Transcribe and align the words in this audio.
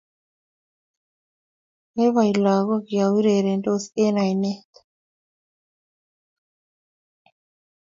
Boiboi 1.93 2.31
lagok 2.43 2.85
ya 2.97 3.05
urerensot 3.17 3.83
eng' 4.03 4.21
oinet 4.23 4.71